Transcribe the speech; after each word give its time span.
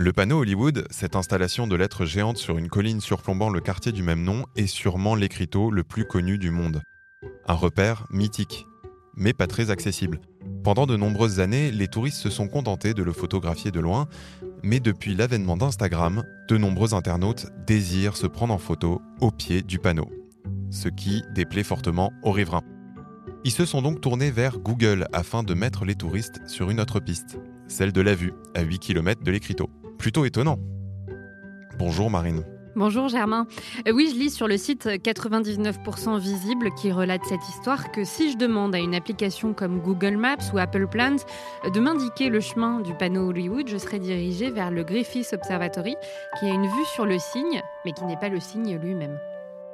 Le 0.00 0.12
panneau 0.12 0.42
Hollywood, 0.42 0.86
cette 0.92 1.16
installation 1.16 1.66
de 1.66 1.74
lettres 1.74 2.04
géantes 2.04 2.36
sur 2.36 2.56
une 2.56 2.68
colline 2.68 3.00
surplombant 3.00 3.50
le 3.50 3.60
quartier 3.60 3.90
du 3.90 4.04
même 4.04 4.22
nom, 4.22 4.44
est 4.54 4.68
sûrement 4.68 5.16
l'écriteau 5.16 5.72
le 5.72 5.82
plus 5.82 6.04
connu 6.04 6.38
du 6.38 6.52
monde. 6.52 6.82
Un 7.48 7.54
repère 7.54 8.06
mythique, 8.08 8.64
mais 9.16 9.32
pas 9.32 9.48
très 9.48 9.72
accessible. 9.72 10.20
Pendant 10.62 10.86
de 10.86 10.96
nombreuses 10.96 11.40
années, 11.40 11.72
les 11.72 11.88
touristes 11.88 12.18
se 12.20 12.30
sont 12.30 12.46
contentés 12.46 12.94
de 12.94 13.02
le 13.02 13.12
photographier 13.12 13.72
de 13.72 13.80
loin, 13.80 14.06
mais 14.62 14.78
depuis 14.78 15.16
l'avènement 15.16 15.56
d'Instagram, 15.56 16.22
de 16.48 16.56
nombreux 16.56 16.94
internautes 16.94 17.48
désirent 17.66 18.16
se 18.16 18.28
prendre 18.28 18.54
en 18.54 18.58
photo 18.58 19.02
au 19.20 19.32
pied 19.32 19.62
du 19.62 19.80
panneau, 19.80 20.08
ce 20.70 20.88
qui 20.88 21.24
déplaît 21.34 21.64
fortement 21.64 22.12
aux 22.22 22.30
riverains. 22.30 22.62
Ils 23.42 23.50
se 23.50 23.64
sont 23.64 23.82
donc 23.82 24.00
tournés 24.00 24.30
vers 24.30 24.60
Google 24.60 25.08
afin 25.12 25.42
de 25.42 25.54
mettre 25.54 25.84
les 25.84 25.96
touristes 25.96 26.40
sur 26.46 26.70
une 26.70 26.78
autre 26.78 27.00
piste, 27.00 27.36
celle 27.66 27.90
de 27.90 28.00
la 28.00 28.14
vue, 28.14 28.32
à 28.54 28.62
8 28.62 28.78
km 28.78 29.24
de 29.24 29.32
l'écriteau. 29.32 29.68
Plutôt 29.98 30.24
étonnant. 30.24 30.58
Bonjour 31.78 32.10
Marine. 32.10 32.44
Bonjour 32.76 33.08
Germain. 33.08 33.48
Euh, 33.88 33.92
oui, 33.92 34.08
je 34.12 34.18
lis 34.18 34.30
sur 34.30 34.46
le 34.46 34.56
site 34.56 34.86
99% 34.86 36.20
visible 36.20 36.72
qui 36.74 36.92
relate 36.92 37.24
cette 37.24 37.46
histoire 37.48 37.90
que 37.90 38.04
si 38.04 38.30
je 38.30 38.36
demande 38.36 38.72
à 38.74 38.78
une 38.78 38.94
application 38.94 39.52
comme 39.52 39.80
Google 39.80 40.16
Maps 40.16 40.36
ou 40.54 40.58
Apple 40.58 40.86
Plans 40.86 41.16
de 41.74 41.80
m'indiquer 41.80 42.28
le 42.28 42.38
chemin 42.38 42.80
du 42.80 42.94
panneau 42.94 43.30
Hollywood, 43.30 43.66
je 43.66 43.76
serai 43.76 43.98
dirigé 43.98 44.52
vers 44.52 44.70
le 44.70 44.84
Griffith 44.84 45.32
Observatory 45.32 45.96
qui 46.38 46.46
a 46.46 46.54
une 46.54 46.66
vue 46.66 46.86
sur 46.94 47.04
le 47.04 47.18
signe, 47.18 47.60
mais 47.84 47.92
qui 47.92 48.04
n'est 48.04 48.16
pas 48.16 48.28
le 48.28 48.38
signe 48.38 48.76
lui-même. 48.76 49.18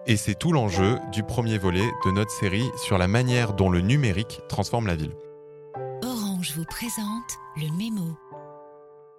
Et 0.07 0.17
c'est 0.17 0.35
tout 0.35 0.53
l'enjeu 0.53 0.99
du 1.13 1.23
premier 1.23 1.59
volet 1.59 1.87
de 2.07 2.11
notre 2.11 2.31
série 2.31 2.71
sur 2.77 2.97
la 2.97 3.09
manière 3.09 3.53
dont 3.53 3.69
le 3.69 3.81
numérique 3.81 4.41
transforme 4.49 4.87
la 4.87 4.97
ville. 4.97 5.15
Orange 6.03 6.53
vous 6.57 6.65
présente 6.65 7.39
le 7.57 7.71
mémo. 7.77 8.17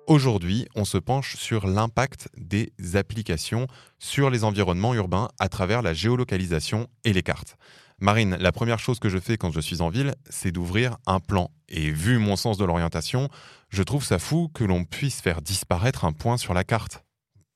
Aujourd'hui, 0.08 0.68
on 0.76 0.86
se 0.86 1.00
penche 1.00 1.36
sur 1.36 1.66
l'impact 1.66 2.30
des 2.38 2.72
applications 2.94 3.66
sur 3.98 4.30
les 4.30 4.44
environnements 4.44 4.94
urbains 4.94 5.30
à 5.40 5.50
travers 5.50 5.82
la 5.82 5.96
géolocalisation 5.96 6.88
et 7.06 7.14
les 7.14 7.24
cartes. 7.24 7.58
Marine, 8.00 8.38
la 8.40 8.52
première 8.52 8.78
chose 8.78 9.00
que 9.00 9.10
je 9.10 9.18
fais 9.18 9.38
quand 9.38 9.52
je 9.52 9.60
suis 9.60 9.82
en 9.82 9.90
ville, 9.90 10.14
c'est 10.30 10.52
d'ouvrir 10.52 10.98
un 11.08 11.20
plan. 11.20 11.50
Et 11.70 11.90
vu 11.90 12.20
mon 12.20 12.36
sens 12.36 12.60
de 12.60 12.66
l'orientation, 12.66 13.30
je 13.70 13.82
trouve 13.82 14.06
ça 14.06 14.20
fou 14.20 14.48
que 14.54 14.64
l'on 14.64 14.84
puisse 14.84 15.22
faire 15.22 15.42
disparaître 15.42 16.06
un 16.06 16.14
point 16.14 16.38
sur 16.38 16.54
la 16.54 16.64
carte. 16.64 17.04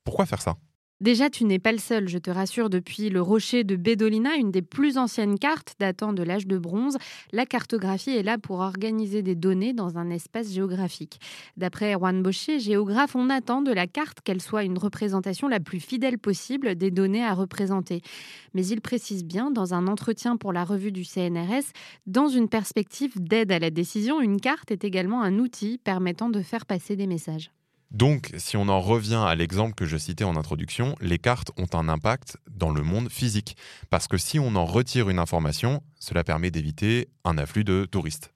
Pourquoi 0.04 0.26
faire 0.26 0.42
ça? 0.42 0.56
Déjà, 1.02 1.30
tu 1.30 1.46
n'es 1.46 1.60
pas 1.60 1.72
le 1.72 1.78
seul, 1.78 2.10
je 2.10 2.18
te 2.18 2.30
rassure, 2.30 2.70
depuis 2.70 3.10
le 3.10 3.22
rocher 3.22 3.64
de 3.64 3.78
Bedolina, 3.78 4.36
une 4.36 4.52
des 4.52 4.62
plus 4.62 4.98
anciennes 4.98 5.40
cartes 5.40 5.76
datant 5.80 6.12
de 6.12 6.24
l'âge 6.24 6.46
de 6.46 6.58
bronze, 6.58 6.98
la 7.32 7.46
cartographie 7.46 8.18
est 8.18 8.24
là 8.24 8.38
pour 8.38 8.60
organiser 8.60 9.22
des 9.22 9.36
données 9.36 9.72
dans 9.72 9.98
un 9.98 10.10
espace 10.10 10.52
géographique. 10.52 11.22
D'après 11.56 11.94
Juan 11.94 12.22
Bosché, 12.22 12.60
géographe, 12.60 13.16
on 13.16 13.30
attend 13.30 13.62
de 13.62 13.72
la 13.72 13.88
carte 13.88 14.20
qu'elle 14.20 14.42
soit 14.42 14.66
une 14.66 14.78
représentation 14.78 15.48
la 15.48 15.62
plus 15.62 15.80
fidèle 15.80 16.18
possible 16.18 16.76
des 16.76 16.92
données 16.92 17.24
à 17.24 17.34
représenter. 17.34 18.02
Mais 18.54 18.68
il 18.68 18.82
précise 18.82 19.24
bien, 19.24 19.52
dans 19.52 19.74
un 19.74 19.88
entretien 19.88 20.36
pour 20.36 20.52
la 20.52 20.66
revue 20.66 20.92
du 20.92 21.06
CNRS, 21.06 21.72
dans 22.08 22.28
une 22.28 22.50
perspective 22.50 23.14
d'aide 23.22 23.54
à 23.54 23.60
la 23.60 23.70
décision, 23.70 24.20
une 24.20 24.42
carte 24.42 24.70
est 24.70 24.84
également 24.84 25.22
un 25.22 25.40
outil 25.40 25.78
permettant 25.78 26.30
de 26.30 26.42
faire 26.42 26.66
passer 26.66 26.98
des 26.98 27.08
messages. 27.08 27.52
Donc, 27.92 28.32
si 28.38 28.56
on 28.56 28.70
en 28.70 28.82
revient 28.82 29.24
à 29.26 29.34
l'exemple 29.34 29.74
que 29.74 29.86
je 29.86 29.98
citais 29.98 30.24
en 30.24 30.36
introduction, 30.36 30.96
les 31.02 31.18
cartes 31.18 31.52
ont 31.58 31.68
un 31.74 31.90
impact 31.90 32.38
dans 32.50 32.70
le 32.70 32.84
monde 32.84 33.10
physique. 33.10 33.58
Parce 33.90 34.08
que 34.08 34.18
si 34.18 34.38
on 34.38 34.56
en 34.56 34.66
retire 34.66 35.10
une 35.10 35.20
information, 35.20 35.82
cela 36.00 36.24
permet 36.24 36.52
d'éviter 36.52 37.10
un 37.24 37.38
afflux 37.38 37.64
de 37.64 37.86
touristes. 37.86 38.32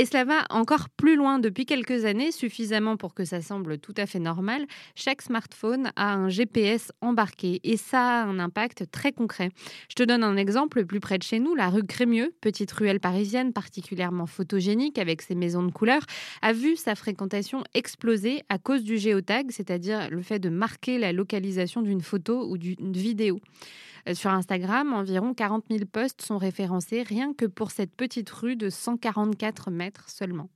Et 0.00 0.06
cela 0.06 0.24
va 0.24 0.44
encore 0.50 0.90
plus 0.90 1.16
loin 1.16 1.40
depuis 1.40 1.66
quelques 1.66 2.04
années, 2.04 2.30
suffisamment 2.30 2.96
pour 2.96 3.14
que 3.14 3.24
ça 3.24 3.42
semble 3.42 3.78
tout 3.78 3.94
à 3.96 4.06
fait 4.06 4.20
normal. 4.20 4.64
Chaque 4.94 5.22
smartphone 5.22 5.90
a 5.96 6.14
un 6.14 6.28
GPS 6.28 6.92
embarqué 7.00 7.58
et 7.64 7.76
ça 7.76 8.20
a 8.20 8.24
un 8.24 8.38
impact 8.38 8.84
très 8.92 9.10
concret. 9.10 9.50
Je 9.88 9.96
te 9.96 10.04
donne 10.04 10.22
un 10.22 10.36
exemple 10.36 10.84
plus 10.84 11.00
près 11.00 11.18
de 11.18 11.24
chez 11.24 11.40
nous, 11.40 11.56
la 11.56 11.68
rue 11.68 11.82
Crémieux, 11.82 12.32
petite 12.40 12.70
ruelle 12.70 13.00
parisienne 13.00 13.52
particulièrement 13.52 14.26
photogénique 14.26 15.00
avec 15.00 15.20
ses 15.20 15.34
maisons 15.34 15.64
de 15.64 15.72
couleur, 15.72 16.02
a 16.42 16.52
vu 16.52 16.76
sa 16.76 16.94
fréquentation 16.94 17.64
exploser 17.74 18.44
à 18.48 18.58
cause 18.58 18.84
du 18.84 18.98
géotag, 18.98 19.50
c'est-à-dire 19.50 20.10
le 20.10 20.22
fait 20.22 20.38
de 20.38 20.48
marquer 20.48 20.98
la 20.98 21.12
localisation 21.12 21.82
d'une 21.82 22.02
photo 22.02 22.48
ou 22.48 22.56
d'une 22.56 22.92
vidéo. 22.92 23.40
Euh, 24.08 24.14
sur 24.14 24.30
Instagram, 24.30 24.92
environ 24.92 25.34
40 25.34 25.64
000 25.70 25.84
posts 25.90 26.22
sont 26.22 26.38
référencés 26.38 27.02
rien 27.02 27.32
que 27.34 27.46
pour 27.46 27.70
cette 27.70 27.94
petite 27.94 28.30
rue 28.30 28.56
de 28.56 28.70
144 28.70 29.70
mètres 29.70 30.08
seulement. 30.08 30.48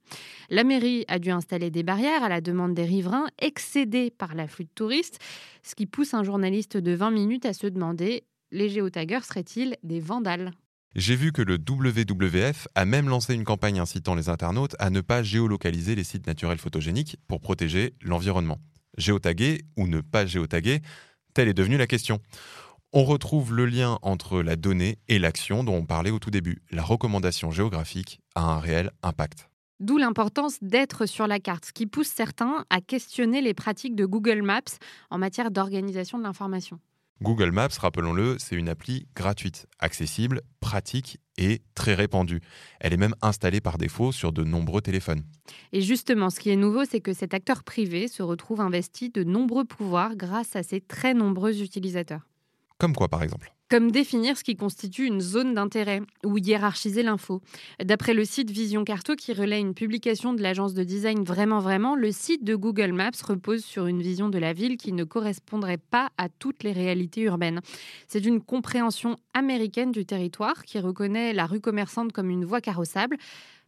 La 0.50 0.64
mairie 0.64 1.04
a 1.08 1.18
dû 1.18 1.30
installer 1.30 1.70
des 1.70 1.82
barrières 1.82 2.22
à 2.22 2.28
la 2.28 2.40
demande 2.40 2.74
des 2.74 2.84
riverains, 2.84 3.26
excédés 3.38 4.10
par 4.10 4.34
l'afflux 4.34 4.64
de 4.64 4.70
touristes, 4.74 5.18
ce 5.62 5.74
qui 5.74 5.86
pousse 5.86 6.14
un 6.14 6.24
journaliste 6.24 6.76
de 6.76 6.92
20 6.92 7.10
minutes 7.10 7.46
à 7.46 7.52
se 7.52 7.66
demander 7.66 8.24
les 8.50 8.68
géotaggers 8.68 9.24
seraient-ils 9.24 9.76
des 9.82 10.00
vandales? 10.00 10.52
J'ai 10.94 11.16
vu 11.16 11.32
que 11.32 11.40
le 11.40 11.54
WWF 11.54 12.68
a 12.74 12.84
même 12.84 13.08
lancé 13.08 13.34
une 13.34 13.44
campagne 13.44 13.80
incitant 13.80 14.14
les 14.14 14.28
internautes 14.28 14.76
à 14.78 14.90
ne 14.90 15.00
pas 15.00 15.22
géolocaliser 15.22 15.94
les 15.94 16.04
sites 16.04 16.26
naturels 16.26 16.58
photogéniques 16.58 17.16
pour 17.28 17.40
protéger 17.40 17.94
l'environnement. 18.02 18.58
Géotaguer 18.98 19.62
ou 19.78 19.86
ne 19.86 20.02
pas 20.02 20.26
géotaguer, 20.26 20.82
telle 21.32 21.48
est 21.48 21.54
devenue 21.54 21.78
la 21.78 21.86
question 21.86 22.20
on 22.92 23.04
retrouve 23.04 23.54
le 23.54 23.66
lien 23.66 23.98
entre 24.02 24.42
la 24.42 24.56
donnée 24.56 24.98
et 25.08 25.18
l'action 25.18 25.64
dont 25.64 25.76
on 25.76 25.86
parlait 25.86 26.10
au 26.10 26.18
tout 26.18 26.30
début. 26.30 26.62
La 26.70 26.82
recommandation 26.82 27.50
géographique 27.50 28.20
a 28.34 28.42
un 28.42 28.58
réel 28.58 28.90
impact. 29.02 29.48
D'où 29.80 29.96
l'importance 29.96 30.58
d'être 30.62 31.06
sur 31.06 31.26
la 31.26 31.40
carte, 31.40 31.66
ce 31.66 31.72
qui 31.72 31.86
pousse 31.86 32.08
certains 32.08 32.64
à 32.70 32.80
questionner 32.80 33.40
les 33.40 33.54
pratiques 33.54 33.96
de 33.96 34.04
Google 34.04 34.42
Maps 34.42 34.60
en 35.10 35.18
matière 35.18 35.50
d'organisation 35.50 36.18
de 36.18 36.22
l'information. 36.22 36.78
Google 37.20 37.50
Maps, 37.50 37.68
rappelons-le, 37.80 38.36
c'est 38.38 38.56
une 38.56 38.68
appli 38.68 39.06
gratuite, 39.14 39.66
accessible, 39.78 40.42
pratique 40.60 41.18
et 41.38 41.62
très 41.74 41.94
répandue. 41.94 42.40
Elle 42.80 42.92
est 42.92 42.96
même 42.96 43.14
installée 43.22 43.60
par 43.60 43.78
défaut 43.78 44.12
sur 44.12 44.32
de 44.32 44.44
nombreux 44.44 44.82
téléphones. 44.82 45.22
Et 45.72 45.82
justement, 45.82 46.30
ce 46.30 46.40
qui 46.40 46.50
est 46.50 46.56
nouveau, 46.56 46.84
c'est 46.84 47.00
que 47.00 47.12
cet 47.12 47.32
acteur 47.32 47.62
privé 47.62 48.08
se 48.08 48.22
retrouve 48.22 48.60
investi 48.60 49.08
de 49.08 49.24
nombreux 49.24 49.64
pouvoirs 49.64 50.16
grâce 50.16 50.56
à 50.56 50.62
ses 50.62 50.80
très 50.80 51.14
nombreux 51.14 51.62
utilisateurs. 51.62 52.22
Comme 52.82 52.96
quoi, 52.96 53.08
par 53.08 53.22
exemple 53.22 53.54
comme 53.70 53.90
définir 53.90 54.36
ce 54.36 54.44
qui 54.44 54.54
constitue 54.54 55.06
une 55.06 55.22
zone 55.22 55.54
d'intérêt 55.54 56.02
ou 56.26 56.36
hiérarchiser 56.36 57.02
l'info. 57.02 57.40
D'après 57.82 58.12
le 58.12 58.26
site 58.26 58.50
Vision 58.50 58.84
Carto 58.84 59.16
qui 59.16 59.32
relaie 59.32 59.60
une 59.60 59.72
publication 59.72 60.34
de 60.34 60.42
l'agence 60.42 60.74
de 60.74 60.84
design 60.84 61.24
Vraiment 61.24 61.58
Vraiment, 61.58 61.96
le 61.96 62.12
site 62.12 62.44
de 62.44 62.54
Google 62.54 62.92
Maps 62.92 63.12
repose 63.26 63.64
sur 63.64 63.86
une 63.86 64.02
vision 64.02 64.28
de 64.28 64.36
la 64.36 64.52
ville 64.52 64.76
qui 64.76 64.92
ne 64.92 65.04
correspondrait 65.04 65.78
pas 65.78 66.10
à 66.18 66.28
toutes 66.28 66.64
les 66.64 66.72
réalités 66.72 67.22
urbaines. 67.22 67.62
C'est 68.08 68.26
une 68.26 68.42
compréhension 68.42 69.16
américaine 69.32 69.90
du 69.90 70.04
territoire 70.04 70.64
qui 70.64 70.78
reconnaît 70.78 71.32
la 71.32 71.46
rue 71.46 71.60
commerçante 71.62 72.12
comme 72.12 72.28
une 72.28 72.44
voie 72.44 72.60
carrossable. 72.60 73.16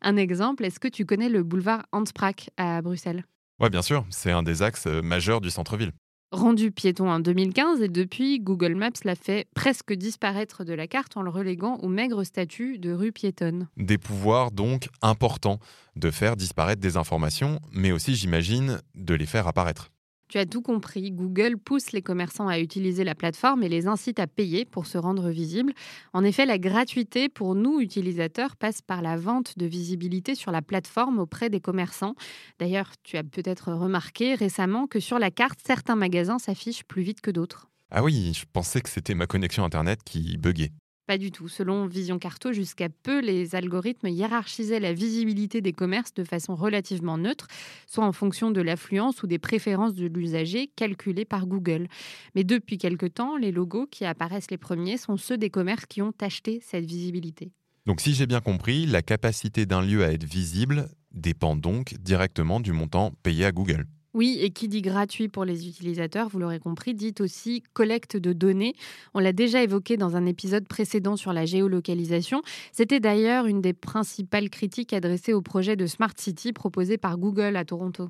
Un 0.03 0.19
exemple, 0.19 0.67
est-ce 0.67 0.81
que 0.81 0.89
tu 0.89 1.07
connais 1.07 1.31
le 1.31 1.43
boulevard 1.43 1.87
Hansprak 1.93 2.51
à 2.59 2.83
Bruxelles? 2.83 3.25
Oui, 3.59 3.71
bien 3.71 3.81
sûr, 3.81 4.05
c'est 4.11 4.33
un 4.33 4.43
des 4.43 4.61
axes 4.61 4.87
euh, 4.87 5.01
majeurs 5.01 5.41
du 5.41 5.49
centre-ville 5.49 5.93
rendu 6.34 6.71
piéton 6.71 7.11
en 7.11 7.21
2015 7.21 7.83
et 7.83 7.89
depuis, 7.89 8.41
Google 8.41 8.75
Maps 8.75 8.91
l'a 9.05 9.15
fait 9.15 9.47
presque 9.55 9.93
disparaître 9.93 10.65
de 10.65 10.75
la 10.75 10.87
carte 10.87 11.17
en 11.17 11.22
le 11.22 11.31
reléguant 11.31 11.78
au 11.83 11.89
maigre 11.89 12.25
statut 12.25 12.78
de 12.78 12.93
rue 12.93 13.12
piétonne. 13.12 13.69
Des 13.77 13.99
pouvoirs 13.99 14.50
donc 14.50 14.89
importants 15.03 15.59
de 15.97 16.11
faire 16.11 16.37
disparaître 16.37 16.81
des 16.81 16.97
informations, 16.97 17.61
mais 17.72 17.93
aussi, 17.93 18.15
j'imagine, 18.15 18.81
de 18.95 19.15
les 19.15 19.27
faire 19.27 19.47
apparaître. 19.47 19.91
Tu 20.29 20.39
as 20.39 20.47
tout 20.47 20.62
compris. 20.62 21.12
Google 21.12 21.57
pousse 21.59 21.93
les 21.93 22.03
commerçants 22.03 22.49
à 22.49 22.59
utiliser 22.59 23.05
la 23.05 23.15
plateforme 23.15 23.62
et 23.62 23.69
les 23.69 23.87
incite 23.87 24.19
à 24.19 24.27
payer 24.27 24.65
pour 24.65 24.87
se 24.87 24.99
rendre 24.99 25.29
visibles. 25.31 25.73
En 26.12 26.25
effet, 26.25 26.47
la 26.47 26.59
gratuité 26.59 27.29
pour 27.29 27.55
nous, 27.55 27.81
utilisateurs, 27.81 28.57
passe 28.57 28.81
par 28.83 29.03
la 29.03 29.17
vente 29.17 29.59
de 29.59 29.67
visibilité 29.67 30.34
sur 30.34 30.51
la 30.51 30.63
plateforme 30.63 31.19
auprès 31.19 31.51
des 31.51 31.61
commerçants. 31.61 32.15
D'ailleurs, 32.59 32.93
tu 33.03 33.17
as 33.17 33.25
peut-être 33.25 33.73
remarqué 33.73 34.34
récemment 34.34 34.87
que 34.87 35.01
sur 35.01 35.19
la 35.19 35.31
carte, 35.31 35.61
certains 35.65 35.97
magasins 35.97 36.39
s'affichent 36.39 36.84
plus 36.84 37.03
vite 37.03 37.21
que 37.21 37.31
d'autres. 37.31 37.69
Ah 37.91 38.03
oui, 38.03 38.33
je 38.34 38.45
pensais 38.53 38.81
que 38.81 38.89
c'était 38.89 39.15
ma 39.15 39.27
connexion 39.27 39.65
Internet 39.65 40.01
qui 40.04 40.37
buguait. 40.39 40.72
Pas 41.06 41.18
du 41.18 41.30
tout. 41.30 41.48
Selon 41.48 41.86
Vision 41.86 42.18
Carto, 42.18 42.53
jusqu'à 42.53 42.89
peu, 42.89 43.21
les 43.21 43.54
algorithmes 43.54 44.09
hiérarchisaient 44.09 44.80
la 44.80 44.95
visibilité 44.95 45.60
des 45.60 45.72
commerces 45.72 46.15
de 46.15 46.24
façon 46.24 46.54
relativement 46.54 47.18
neutre, 47.18 47.47
soit 47.86 48.06
en 48.06 48.12
fonction 48.12 48.51
de 48.51 48.62
l'affluence 48.62 49.22
ou 49.22 49.27
des 49.27 49.39
préférences 49.39 49.95
de 49.95 50.06
l'usager 50.06 50.71
calculées 50.77 51.27
par 51.27 51.47
Google. 51.47 51.89
Mais 52.34 52.42
depuis 52.42 52.78
quelque 52.78 53.04
temps, 53.04 53.36
les 53.36 53.53
logos 53.53 53.86
qui 53.86 54.06
apparaissent 54.06 54.51
les 54.51 54.56
premiers 54.56 54.97
sont 54.97 55.18
ceux 55.18 55.36
des 55.36 55.51
commerces 55.51 55.84
qui 55.84 56.01
ont 56.01 56.15
acheté 56.22 56.60
cette 56.62 56.86
visibilité. 56.86 57.53
Donc 57.84 58.00
si 58.00 58.15
j'ai 58.15 58.27
bien 58.27 58.41
compris, 58.41 58.86
la 58.86 59.03
capacité 59.03 59.66
d'un 59.66 59.83
lieu 59.83 60.04
à 60.04 60.10
être 60.10 60.24
visible 60.24 60.89
dépend 61.12 61.54
donc 61.54 61.95
directement 62.00 62.60
du 62.60 62.72
montant 62.72 63.12
payé 63.22 63.45
à 63.45 63.53
Google. 63.53 63.86
Oui, 64.15 64.39
et 64.41 64.51
qui 64.51 64.69
dit 64.69 64.81
gratuit 64.81 65.28
pour 65.28 65.45
les 65.45 65.69
utilisateurs, 65.69 66.28
vous 66.28 66.39
l'aurez 66.39 66.61
compris, 66.61 66.95
dit 66.95 67.15
aussi 67.19 67.65
collecte 67.72 68.16
de 68.16 68.33
données. 68.33 68.75
On 69.13 69.19
l'a 69.19 69.33
déjà 69.33 69.61
évoqué 69.61 69.97
dans 69.97 70.15
un 70.15 70.25
épisode 70.25 70.69
précédent 70.69 71.16
sur 71.16 71.33
la 71.33 71.47
géolocalisation. 71.47 72.41
C'était 72.71 73.01
d'ailleurs 73.01 73.47
une 73.47 73.61
des 73.61 73.72
principales 73.72 74.51
critiques 74.51 74.93
adressées 74.93 75.33
au 75.33 75.43
projet 75.43 75.75
de 75.75 75.87
Smart 75.87 76.15
City 76.16 76.53
proposé 76.53 76.97
par 76.97 77.19
Google 77.19 77.57
à 77.57 77.65
Toronto. 77.65 78.09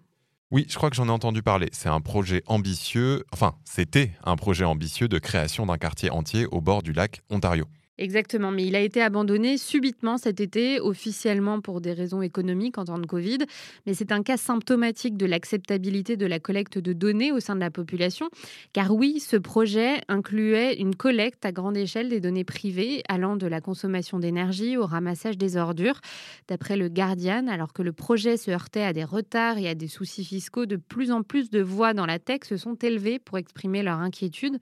Oui, 0.50 0.66
je 0.68 0.76
crois 0.76 0.90
que 0.90 0.96
j'en 0.96 1.08
ai 1.08 1.10
entendu 1.10 1.42
parler. 1.42 1.68
C'est 1.72 1.88
un 1.88 2.02
projet 2.02 2.42
ambitieux, 2.46 3.24
enfin, 3.32 3.54
c'était 3.64 4.12
un 4.24 4.36
projet 4.36 4.64
ambitieux 4.64 5.08
de 5.08 5.18
création 5.18 5.64
d'un 5.66 5.78
quartier 5.78 6.10
entier 6.10 6.46
au 6.46 6.60
bord 6.60 6.82
du 6.82 6.92
lac 6.92 7.22
Ontario. 7.30 7.64
Exactement, 7.96 8.50
mais 8.50 8.66
il 8.66 8.74
a 8.74 8.80
été 8.80 9.00
abandonné 9.00 9.56
subitement 9.56 10.18
cet 10.18 10.40
été, 10.40 10.80
officiellement 10.80 11.60
pour 11.60 11.80
des 11.80 11.92
raisons 11.92 12.22
économiques 12.22 12.76
en 12.76 12.84
temps 12.84 12.98
de 12.98 13.06
Covid. 13.06 13.38
Mais 13.86 13.94
c'est 13.94 14.10
un 14.10 14.24
cas 14.24 14.36
symptomatique 14.36 15.16
de 15.16 15.26
l'acceptabilité 15.26 16.16
de 16.16 16.26
la 16.26 16.40
collecte 16.40 16.76
de 16.76 16.92
données 16.92 17.30
au 17.30 17.38
sein 17.38 17.54
de 17.54 17.60
la 17.60 17.70
population. 17.70 18.28
Car 18.72 18.92
oui, 18.92 19.20
ce 19.20 19.36
projet 19.36 20.00
incluait 20.08 20.74
une 20.80 20.96
collecte 20.96 21.46
à 21.46 21.52
grande 21.52 21.76
échelle 21.76 22.08
des 22.08 22.18
données 22.18 22.42
privées 22.42 23.04
allant 23.08 23.36
de 23.36 23.46
la 23.46 23.60
consommation 23.60 24.18
d'énergie 24.18 24.76
au 24.76 24.86
ramassage 24.86 25.38
des 25.38 25.56
ordures. 25.56 26.00
D'après 26.48 26.76
le 26.76 26.88
Guardian, 26.88 27.46
alors 27.46 27.72
que 27.72 27.82
le 27.82 27.92
projet 27.92 28.36
se 28.36 28.50
heurtait 28.50 28.82
à 28.82 28.92
des 28.92 29.04
retards 29.04 29.58
et 29.58 29.68
à 29.68 29.76
des 29.76 29.86
soucis 29.88 30.24
fiscaux, 30.24 30.66
de 30.66 30.76
plus 30.76 31.12
en 31.12 31.22
plus 31.22 31.48
de 31.48 31.62
voix 31.62 31.94
dans 31.94 32.06
la 32.06 32.18
tech 32.18 32.40
se 32.42 32.56
sont 32.56 32.74
élevées 32.74 33.20
pour 33.20 33.38
exprimer 33.38 33.84
leur 33.84 33.98
inquiétude. 34.00 34.58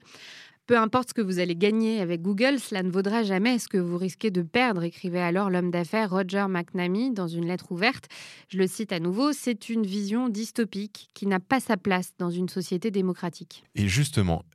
Peu 0.65 0.77
importe 0.77 1.09
ce 1.09 1.13
que 1.13 1.21
vous 1.21 1.39
allez 1.39 1.57
gagner 1.57 1.99
avec 1.99 2.21
Google, 2.21 2.57
cela 2.57 2.83
ne 2.83 2.89
vaudra 2.89 3.23
jamais 3.23 3.59
ce 3.59 3.67
que 3.67 3.77
vous 3.77 3.97
risquez 3.97 4.31
de 4.31 4.41
perdre, 4.41 4.83
écrivait 4.83 5.19
alors 5.19 5.49
l'homme 5.49 5.71
d'affaires 5.71 6.11
Roger 6.11 6.45
McNamee 6.47 7.11
dans 7.11 7.27
une 7.27 7.45
lettre 7.45 7.73
ouverte. 7.73 8.05
Je 8.47 8.57
le 8.57 8.67
cite 8.67 8.93
à 8.93 9.01
nouveau, 9.01 9.33
c'est 9.33 9.67
une 9.67 9.85
vision 9.85 10.29
dystopique 10.29 11.09
qui 11.13 11.27
n'a 11.27 11.41
pas 11.41 11.59
sa 11.59 11.75
place 11.75 12.13
dans 12.17 12.29
une 12.29 12.47
société 12.47 12.91
démocratique. 12.91 13.65
Et 13.75 13.89
justement, 13.89 14.45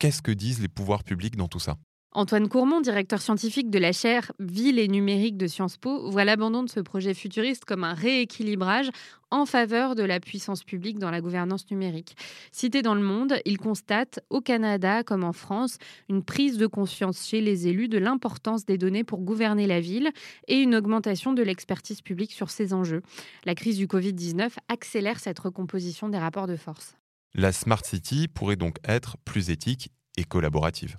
qu'est-ce 0.00 0.22
que 0.22 0.32
disent 0.32 0.60
les 0.60 0.66
pouvoirs 0.66 1.04
publics 1.04 1.36
dans 1.36 1.46
tout 1.46 1.60
ça? 1.60 1.76
Antoine 2.16 2.48
Courmont, 2.48 2.80
directeur 2.80 3.20
scientifique 3.20 3.70
de 3.70 3.78
la 3.80 3.90
chaire 3.90 4.30
Ville 4.38 4.78
et 4.78 4.86
numérique 4.86 5.36
de 5.36 5.48
Sciences 5.48 5.76
Po, 5.76 6.08
voit 6.08 6.24
l'abandon 6.24 6.62
de 6.62 6.70
ce 6.70 6.78
projet 6.78 7.12
futuriste 7.12 7.64
comme 7.64 7.82
un 7.82 7.92
rééquilibrage 7.92 8.88
en 9.32 9.46
faveur 9.46 9.96
de 9.96 10.04
la 10.04 10.20
puissance 10.20 10.62
publique 10.62 11.00
dans 11.00 11.10
la 11.10 11.20
gouvernance 11.20 11.68
numérique. 11.72 12.16
Cité 12.52 12.82
dans 12.82 12.94
le 12.94 13.02
monde, 13.02 13.34
il 13.44 13.58
constate, 13.58 14.20
au 14.30 14.40
Canada 14.40 15.02
comme 15.02 15.24
en 15.24 15.32
France, 15.32 15.78
une 16.08 16.22
prise 16.22 16.56
de 16.56 16.68
conscience 16.68 17.26
chez 17.26 17.40
les 17.40 17.66
élus 17.66 17.88
de 17.88 17.98
l'importance 17.98 18.64
des 18.64 18.78
données 18.78 19.02
pour 19.02 19.20
gouverner 19.20 19.66
la 19.66 19.80
ville 19.80 20.12
et 20.46 20.60
une 20.60 20.76
augmentation 20.76 21.32
de 21.32 21.42
l'expertise 21.42 22.00
publique 22.00 22.32
sur 22.32 22.48
ces 22.48 22.74
enjeux. 22.74 23.02
La 23.44 23.56
crise 23.56 23.76
du 23.76 23.88
Covid-19 23.88 24.50
accélère 24.68 25.18
cette 25.18 25.40
recomposition 25.40 26.08
des 26.08 26.18
rapports 26.18 26.46
de 26.46 26.56
force. 26.56 26.94
La 27.34 27.50
Smart 27.50 27.84
City 27.84 28.28
pourrait 28.28 28.54
donc 28.54 28.76
être 28.84 29.16
plus 29.24 29.50
éthique 29.50 29.90
et 30.16 30.22
collaborative. 30.22 30.96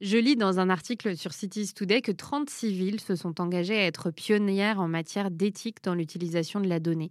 Je 0.00 0.18
lis 0.18 0.34
dans 0.34 0.58
un 0.58 0.70
article 0.70 1.16
sur 1.16 1.32
Cities 1.32 1.72
Today 1.72 2.02
que 2.02 2.10
36 2.10 2.72
villes 2.72 3.00
se 3.00 3.14
sont 3.14 3.40
engagées 3.40 3.76
à 3.76 3.86
être 3.86 4.10
pionnières 4.10 4.80
en 4.80 4.88
matière 4.88 5.30
d'éthique 5.30 5.84
dans 5.84 5.94
l'utilisation 5.94 6.60
de 6.60 6.66
la 6.66 6.80
donnée. 6.80 7.10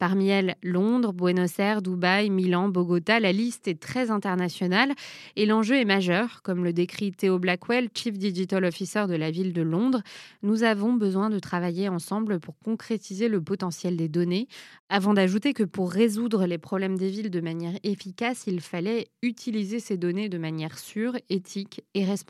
Parmi 0.00 0.30
elles, 0.30 0.56
Londres, 0.60 1.12
Buenos 1.12 1.60
Aires, 1.60 1.80
Dubaï, 1.80 2.30
Milan, 2.30 2.68
Bogota, 2.68 3.20
la 3.20 3.30
liste 3.30 3.68
est 3.68 3.80
très 3.80 4.10
internationale 4.10 4.94
et 5.36 5.46
l'enjeu 5.46 5.76
est 5.76 5.84
majeur, 5.84 6.42
comme 6.42 6.64
le 6.64 6.72
décrit 6.72 7.12
Theo 7.12 7.38
Blackwell, 7.38 7.88
Chief 7.94 8.18
Digital 8.18 8.64
Officer 8.64 9.06
de 9.06 9.14
la 9.14 9.30
ville 9.30 9.52
de 9.52 9.62
Londres. 9.62 10.02
Nous 10.42 10.64
avons 10.64 10.92
besoin 10.92 11.30
de 11.30 11.38
travailler 11.38 11.88
ensemble 11.88 12.40
pour 12.40 12.58
concrétiser 12.58 13.28
le 13.28 13.40
potentiel 13.40 13.96
des 13.96 14.08
données, 14.08 14.48
avant 14.88 15.14
d'ajouter 15.14 15.54
que 15.54 15.62
pour 15.62 15.92
résoudre 15.92 16.46
les 16.46 16.58
problèmes 16.58 16.98
des 16.98 17.10
villes 17.10 17.30
de 17.30 17.40
manière 17.40 17.78
efficace, 17.84 18.44
il 18.48 18.60
fallait 18.60 19.06
utiliser 19.22 19.78
ces 19.78 19.96
données 19.96 20.28
de 20.28 20.38
manière 20.38 20.78
sûre, 20.78 21.16
éthique 21.30 21.84
et 21.94 22.04
responsable. 22.04 22.23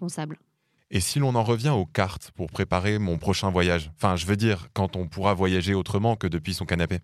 Et 0.91 1.01
si 1.01 1.19
l'on 1.19 1.35
en 1.35 1.43
revient 1.43 1.71
aux 1.71 1.87
cartes 1.87 2.31
pour 2.37 2.51
préparer 2.51 2.99
mon 2.99 3.19
prochain 3.19 3.51
voyage? 3.51 3.91
Enfin, 3.97 4.17
je 4.17 4.27
veux 4.27 4.37
dire, 4.37 4.69
quand 4.75 4.97
on 4.97 5.09
pourra 5.09 5.35
voyager 5.35 5.75
autrement 5.75 6.17
que 6.17 6.27
depuis 6.27 6.55
son 6.55 6.67
canapé 6.67 7.01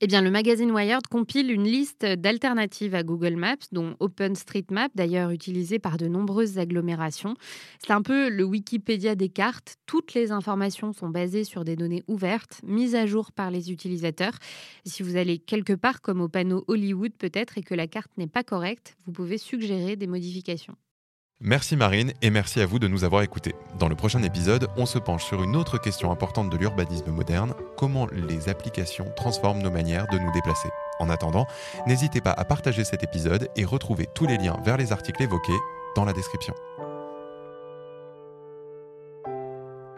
eh 0.00 0.08
bien, 0.08 0.22
le 0.22 0.30
magazine 0.30 0.72
Wired 0.72 1.06
compile 1.06 1.52
une 1.52 1.64
liste 1.64 2.04
d'alternatives 2.04 2.96
à 2.96 3.04
Google 3.04 3.36
Maps, 3.36 3.56
dont 3.70 3.96
OpenStreetMap, 4.00 4.90
d'ailleurs 4.94 5.30
utilisé 5.30 5.78
par 5.78 5.96
de 5.96 6.08
nombreuses 6.08 6.58
agglomérations. 6.58 7.36
C'est 7.78 7.92
un 7.92 8.02
peu 8.02 8.28
le 8.28 8.42
Wikipédia 8.42 9.14
des 9.14 9.28
cartes. 9.28 9.76
Toutes 9.86 10.12
les 10.12 10.32
informations 10.32 10.92
sont 10.92 11.08
basées 11.08 11.44
sur 11.44 11.64
des 11.64 11.76
données 11.76 12.02
ouvertes, 12.08 12.60
mises 12.64 12.96
à 12.96 13.06
jour 13.06 13.30
par 13.30 13.52
les 13.52 13.70
utilisateurs. 13.70 14.36
si 14.84 15.04
vous 15.04 15.16
allez 15.16 15.38
quelque 15.38 15.72
part, 15.72 16.02
comme 16.02 16.20
au 16.20 16.28
panneau 16.28 16.64
Hollywood 16.66 17.12
peut-être, 17.16 17.56
et 17.56 17.62
que 17.62 17.74
la 17.74 17.86
carte 17.86 18.10
n'est 18.18 18.26
pas 18.26 18.42
correcte, 18.42 18.96
vous 19.06 19.12
pouvez 19.12 19.38
suggérer 19.38 19.94
des 19.94 20.08
modifications. 20.08 20.76
Merci 21.46 21.76
Marine 21.76 22.14
et 22.22 22.30
merci 22.30 22.62
à 22.62 22.66
vous 22.66 22.78
de 22.78 22.88
nous 22.88 23.04
avoir 23.04 23.20
écoutés. 23.20 23.54
Dans 23.78 23.90
le 23.90 23.94
prochain 23.94 24.22
épisode, 24.22 24.66
on 24.78 24.86
se 24.86 24.98
penche 24.98 25.24
sur 25.24 25.42
une 25.42 25.56
autre 25.56 25.76
question 25.76 26.10
importante 26.10 26.48
de 26.48 26.56
l'urbanisme 26.56 27.10
moderne, 27.10 27.52
comment 27.76 28.06
les 28.06 28.48
applications 28.48 29.12
transforment 29.14 29.62
nos 29.62 29.70
manières 29.70 30.06
de 30.06 30.16
nous 30.18 30.32
déplacer. 30.32 30.70
En 31.00 31.10
attendant, 31.10 31.46
n'hésitez 31.86 32.22
pas 32.22 32.32
à 32.32 32.46
partager 32.46 32.82
cet 32.82 33.02
épisode 33.02 33.50
et 33.56 33.66
retrouver 33.66 34.06
tous 34.14 34.26
les 34.26 34.38
liens 34.38 34.56
vers 34.64 34.78
les 34.78 34.90
articles 34.90 35.22
évoqués 35.22 35.58
dans 35.94 36.06
la 36.06 36.14
description. 36.14 36.54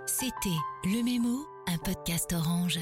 C'était 0.06 0.48
Le 0.82 1.04
Mémo, 1.04 1.46
un 1.68 1.78
podcast 1.78 2.32
orange. 2.32 2.80